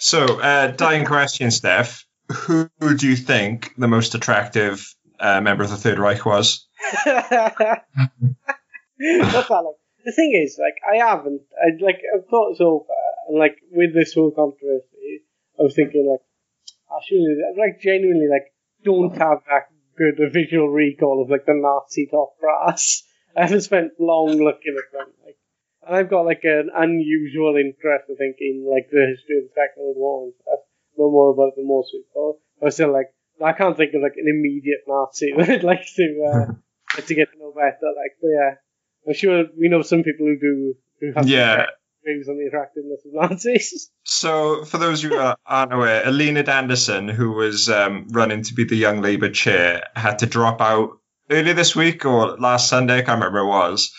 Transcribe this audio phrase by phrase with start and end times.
[0.00, 2.06] So, uh, dying question, Steph.
[2.32, 6.66] Who do you think the most attractive uh, member of the Third Reich was?
[10.02, 11.42] The thing is, like, I haven't.
[11.52, 12.86] I like, I've thought this over,
[13.28, 15.24] and like, with this whole controversy,
[15.58, 16.24] I was thinking like,
[16.90, 17.20] I should
[17.58, 22.40] like genuinely like, don't have that good a visual recall of like the Nazi top
[22.40, 23.02] brass.
[23.36, 25.12] I haven't spent long looking at them.
[25.24, 25.36] Like,
[25.86, 29.54] and I've got like an unusual interest, I think, in like the history of the
[29.54, 30.60] Second World War and stuff.
[30.98, 32.38] Know more about it than most people.
[32.60, 33.06] But still, like,
[33.42, 37.32] I can't think of like an immediate Nazi that I'd like to uh, to get
[37.32, 37.92] to know better.
[37.96, 38.54] Like, but yeah,
[39.08, 41.66] I'm sure we know some people who do who have Yeah.
[42.04, 43.90] views on the attractiveness of Nazis.
[44.04, 45.14] So, for those who
[45.46, 50.18] aren't aware, Alina Anderson, who was um, running to be the Young Labour chair, had
[50.20, 50.98] to drop out
[51.30, 52.98] earlier this week or last Sunday.
[52.98, 53.92] I can't remember it was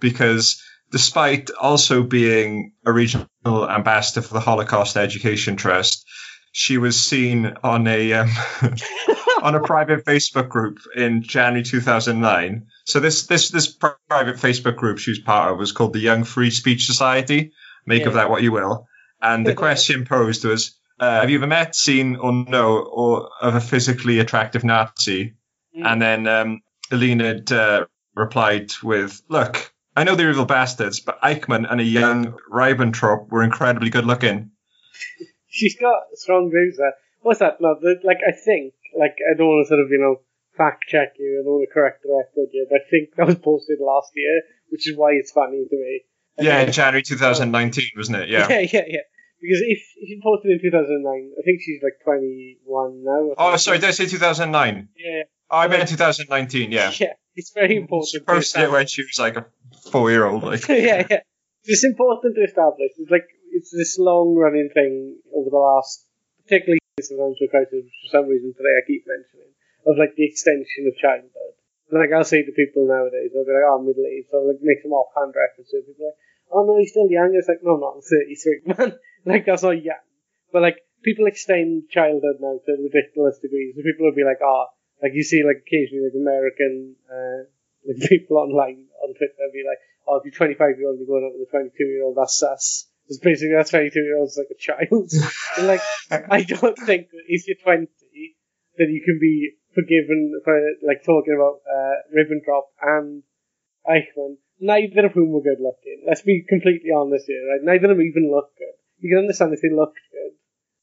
[0.00, 0.62] because
[0.94, 3.26] despite also being a regional
[3.68, 6.06] ambassador for the Holocaust Education Trust,
[6.52, 8.30] she was seen on a um,
[9.42, 12.68] on a private Facebook group in January 2009.
[12.84, 16.22] So this this this private Facebook group she was part of was called the Young
[16.22, 17.50] Free Speech Society.
[17.84, 18.86] Make of that what you will.
[19.20, 23.56] And the question posed was, uh, "Have you ever met, seen, or know or of
[23.56, 25.34] a physically attractive Nazi?"
[25.74, 26.60] And then um,
[26.92, 32.36] Alina uh, replied with, "Look, I know they're evil bastards, but Eichmann and a young
[32.50, 34.50] Ribbentrop were incredibly good looking."
[35.48, 36.94] She's got strong views there.
[37.22, 37.60] What's that?
[37.60, 40.20] No, the, like I think, like I don't want to sort of you know
[40.56, 41.40] fact check you.
[41.40, 44.10] I don't want to correct the record here, but I think that was posted last
[44.14, 46.00] year, which is why it's funny to me.
[46.38, 48.28] Yeah, in January 2019, wasn't it?
[48.28, 48.48] Yeah.
[48.50, 49.06] yeah, yeah, yeah.
[49.40, 53.34] Because if, if she posted in 2009, I think she's like 21 now.
[53.36, 54.88] Oh, sorry, did I say 2009?
[54.96, 56.72] Yeah, Oh, I meant 2019.
[56.72, 56.92] Yeah.
[57.00, 57.12] yeah.
[57.36, 58.10] It's very important.
[58.12, 59.46] to posted it when she was like a
[59.94, 60.42] four-year-old.
[60.42, 60.66] Like.
[60.68, 61.22] yeah, yeah.
[61.64, 62.92] It's important to establish.
[62.98, 66.04] It's like it's this long running thing over the last,
[66.42, 69.54] particularly since the financial crisis, which for some reason today I keep mentioning,
[69.86, 71.54] of like the extension of childhood.
[71.88, 74.44] And like I'll say to people nowadays, they'll be like, "Oh, I'm middle aged," so
[74.44, 75.88] like make some offhand references.
[75.88, 76.20] People are like,
[76.52, 77.96] "Oh no, he's still young." It's like, no, I'm not.
[77.96, 78.98] I'm 33, man.
[79.24, 80.04] like that's not young.
[80.52, 83.72] But like people extend childhood now to ridiculous degrees.
[83.78, 84.68] So people will be like, "Oh,"
[85.00, 87.48] like you see like occasionally like American uh,
[87.86, 91.24] like people online on Twitter be like, "Oh, if you're 25 year old, you're going
[91.24, 92.16] out with a 22 year old.
[92.16, 95.12] That's sus." It's basically that 22 year old's like a child.
[95.58, 97.86] And, like I don't think that if you're 20
[98.76, 103.22] that you can be forgiven for like talking about uh, Ribbentrop and
[103.86, 106.02] Eichmann, neither of whom were good looking.
[106.06, 107.62] Let's be completely honest here, right?
[107.62, 108.74] Neither of them even look good.
[108.98, 110.34] You can understand if they looked good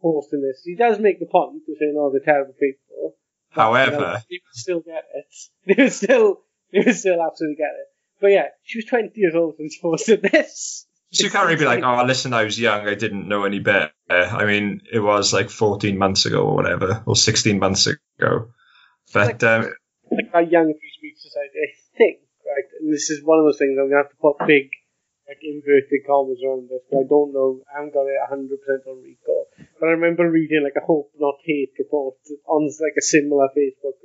[0.00, 0.62] posting this.
[0.64, 3.16] He does make the point of saying, "Oh, they're terrible people."
[3.54, 5.34] But, you know, However, they would still get it.
[5.66, 6.40] They would still,
[6.72, 7.88] they was still absolutely get it.
[8.20, 10.86] But yeah, she was 20 years old when she posted this.
[11.12, 12.88] so you can't really be like, "Oh, listen, I was young.
[12.88, 17.02] I didn't know any better." I mean, it was like 14 months ago or whatever,
[17.06, 18.48] or 16 months ago.
[19.12, 19.72] But um,
[20.10, 23.58] like our young free speech society, I think, right, and this is one of those
[23.58, 24.70] things I'm gonna have to put big,
[25.28, 28.86] like inverted commas around this, but I don't know, I haven't got it 100 percent
[28.88, 29.46] on recall.
[29.78, 32.16] But I remember reading like a hope not hate report
[32.48, 34.00] on like a similar Facebook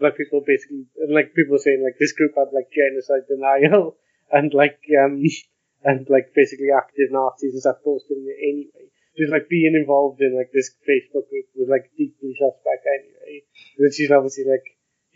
[0.00, 3.96] like people basically, like people saying like this group had like genocide denial
[4.32, 5.22] and like um
[5.84, 8.86] and like basically active Nazis and stuff posted in it anyway.
[9.16, 13.42] Just like being involved in like this Facebook group was like deeply suspect anyway.
[13.76, 14.64] And then she's obviously like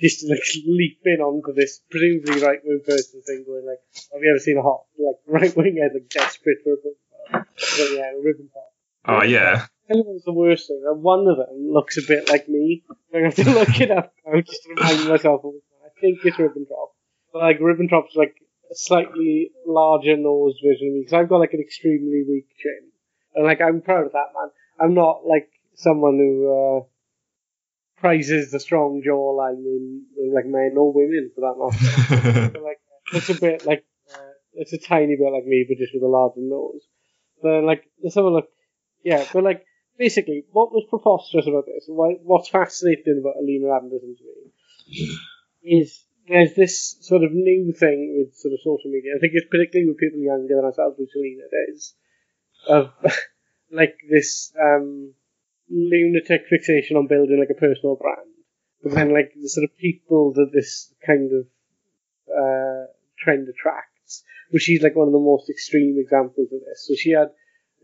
[0.00, 3.78] just like leaping onto this presumably right wing person thing, going like,
[4.12, 7.46] "Have you ever seen a hot like right wing head like desperate for a Ribbentrop?"
[7.56, 8.70] So, yeah, a Ribbentrop.
[9.06, 10.82] oh yeah, What's the worst thing?
[10.82, 12.82] One of them looks a bit like me.
[13.14, 15.62] I have to look it up now just to remind myself of it.
[15.84, 16.88] I think it's Ribbentrop.
[17.32, 18.34] But like Ribbentrop's like
[18.70, 22.90] a slightly larger nose version of me because I've got like an extremely weak chin,
[23.34, 24.50] and like I'm proud of that man.
[24.80, 31.30] I'm not like someone who uh, prizes the strong jawline in like men or women
[31.34, 32.58] for that matter.
[32.64, 32.80] Like
[33.12, 33.84] it's a bit like
[34.14, 36.82] uh, it's a tiny bit like me, but just with a larger nose.
[37.42, 38.48] But like let's have a look.
[39.04, 39.64] Yeah, but like
[39.98, 41.84] basically, what was preposterous about this?
[41.88, 45.18] Why, what's fascinating about Alina Anderson to me
[45.62, 49.12] is there's this sort of new thing with sort of social media.
[49.16, 51.94] I think it's particularly with people younger than ourselves, which Alina does,
[52.68, 52.92] of
[53.70, 55.12] like this um,
[55.70, 58.30] lunatic fixation on building like a personal brand.
[58.82, 61.46] But then like the sort of people that this kind of
[62.28, 62.86] uh,
[63.18, 66.86] trend attracts, which she's like one of the most extreme examples of this.
[66.86, 67.30] So she had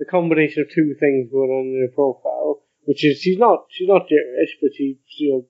[0.00, 3.86] the combination of two things going on in her profile, which is she's not she's
[3.86, 5.46] not Jewish, but she you know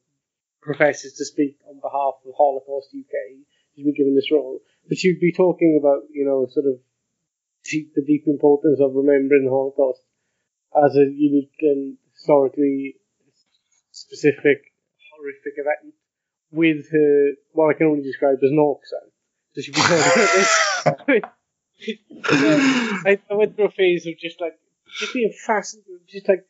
[0.60, 3.46] professes to speak on behalf of Holocaust UK.
[3.72, 4.58] She's been given this role,
[4.88, 6.80] but she'd be talking about you know sort of
[7.64, 10.02] deep, the deep importance of remembering the Holocaust
[10.74, 12.96] as a unique and historically
[13.92, 14.74] specific
[15.14, 15.94] horrific event
[16.50, 19.12] with her what I can only describe as an accent.
[19.54, 20.22] So she'd be talking
[21.06, 21.22] like this.
[22.24, 24.58] I, I went through a phase of just like
[24.98, 26.46] just being fascinated, just like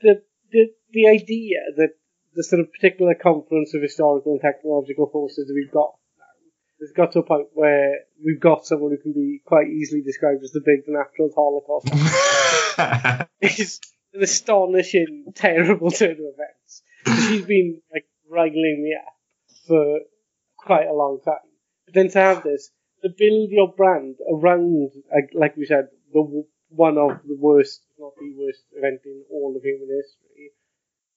[0.00, 0.22] the
[0.52, 1.90] the the idea that
[2.34, 5.94] the sort of particular confluence of historical and technological forces that we've got
[6.80, 10.42] has got to a point where we've got someone who can be quite easily described
[10.42, 11.88] as the big natural holocaust.
[13.40, 13.80] it's
[14.12, 16.82] an astonishing, terrible turn of events.
[17.28, 19.14] She's been like wrangling me up
[19.66, 20.00] for
[20.58, 21.36] quite a long time.
[21.86, 22.70] But then to have this,
[23.04, 28.12] to build your brand around, like, like we said, the one of the worst, not
[28.18, 30.50] the worst event in all of human history,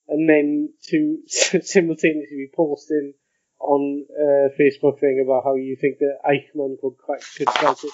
[0.07, 3.13] and then to simultaneously be posting
[3.59, 6.93] on a Facebook thing about how you think that Eichmann could
[7.37, 7.91] could quite it.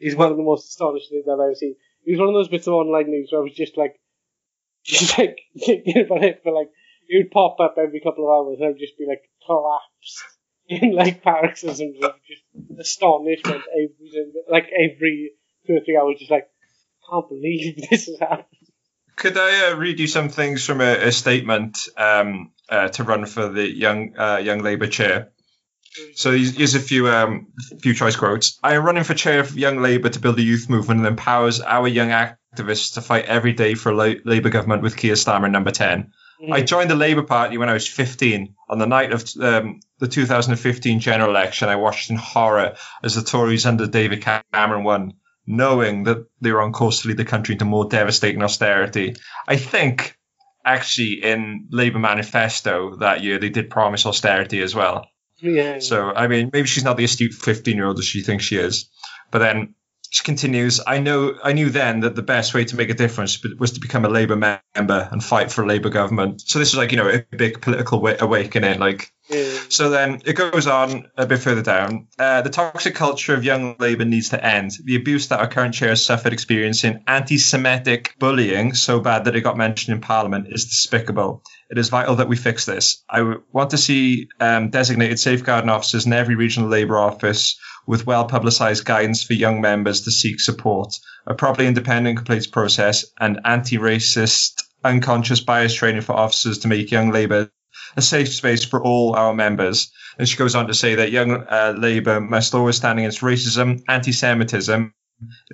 [0.00, 1.76] Is one of the most astonishing things I've ever seen.
[2.04, 4.00] It was one of those bits of online news where I was just like,
[4.84, 6.70] just like thinking about it for like,
[7.08, 10.24] it would pop up every couple of hours and I would just be like collapsed
[10.68, 12.14] in like paroxysms of
[12.78, 15.32] astonishment every like every
[15.66, 16.48] two or three hours, just like,
[17.10, 18.46] can't believe this has happened.
[19.16, 23.26] Could I uh, read you some things from a, a statement um, uh, to run
[23.26, 25.32] for the young uh, young Labour chair?
[26.14, 27.48] So here's, a few um,
[27.80, 28.58] few choice quotes.
[28.62, 31.60] I am running for chair of Young Labour to build a youth movement that empowers
[31.60, 35.50] our young activists to fight every day for a La- Labour government with Keir Starmer
[35.50, 36.10] number 10.
[36.50, 38.54] I joined the Labour Party when I was 15.
[38.68, 43.22] On the night of um, the 2015 general election, I watched in horror as the
[43.22, 45.12] Tories under David Cameron won,
[45.46, 49.14] knowing that they were on course to lead the country into more devastating austerity.
[49.46, 50.18] I think,
[50.64, 55.06] actually, in Labour manifesto that year, they did promise austerity as well.
[55.38, 55.78] Yeah.
[55.78, 58.56] So, I mean, maybe she's not the astute 15 year old that she thinks she
[58.56, 58.90] is.
[59.30, 59.76] But then
[60.10, 63.40] she continues, I know, I knew then that the best way to make a difference
[63.56, 66.40] was to become a Labour member and fight for a Labour government.
[66.40, 68.80] So this is like, you know, a big political awakening.
[68.80, 69.12] Like.
[69.68, 72.08] So then it goes on a bit further down.
[72.18, 74.72] Uh, the toxic culture of young Labour needs to end.
[74.84, 79.36] The abuse that our current chair has suffered experiencing anti Semitic bullying, so bad that
[79.36, 81.42] it got mentioned in Parliament, is despicable.
[81.70, 83.02] It is vital that we fix this.
[83.08, 88.26] I want to see um, designated safeguarding officers in every regional Labour office with well
[88.26, 90.94] publicised guidance for young members to seek support,
[91.26, 96.90] a properly independent complaints process, and anti racist, unconscious bias training for officers to make
[96.90, 97.50] young Labour
[97.96, 99.92] a safe space for all our members.
[100.18, 103.82] And she goes on to say that young uh, Labour must always stand against racism,
[103.88, 104.94] anti Semitism,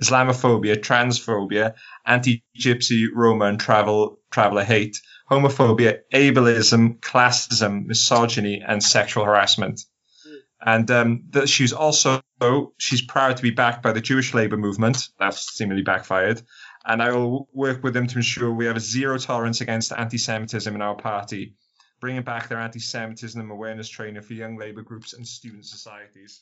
[0.01, 1.75] Islamophobia, transphobia,
[2.05, 4.99] anti Gypsy, Roma, and travel traveller hate,
[5.29, 9.81] homophobia, ableism, classism, misogyny, and sexual harassment.
[10.61, 12.21] And um, that she's also
[12.77, 15.07] she's proud to be backed by the Jewish Labour movement.
[15.17, 16.41] That's seemingly backfired.
[16.85, 20.73] And I will work with them to ensure we have a zero tolerance against anti-Semitism
[20.73, 21.55] in our party,
[21.99, 26.41] bringing back their anti-Semitism awareness training for young Labour groups and student societies.